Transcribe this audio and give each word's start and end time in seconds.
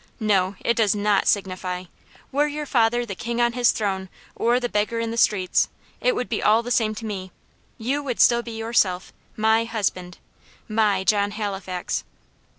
"No, 0.19 0.55
it 0.65 0.75
does 0.77 0.95
NOT 0.95 1.27
signify. 1.27 1.83
Were 2.31 2.47
your 2.47 2.65
father 2.65 3.05
the 3.05 3.13
king 3.13 3.39
on 3.39 3.53
his 3.53 3.69
throne, 3.69 4.09
or 4.35 4.59
the 4.59 4.67
beggar 4.67 4.99
in 4.99 5.11
the 5.11 5.15
streets, 5.15 5.69
it 6.01 6.15
would 6.15 6.27
be 6.27 6.41
all 6.41 6.63
the 6.63 6.71
same 6.71 6.95
to 6.95 7.05
me; 7.05 7.31
you 7.77 8.01
would 8.01 8.19
still 8.19 8.41
be 8.41 8.57
yourself 8.57 9.13
MY 9.37 9.65
husband 9.65 10.17
MY 10.67 11.03
John 11.03 11.29
Halifax." 11.29 12.03